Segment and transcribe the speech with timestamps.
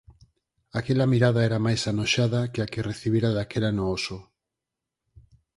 [0.79, 4.19] Aquela mirada era máis anoxada que a que recibira daquela no Oso.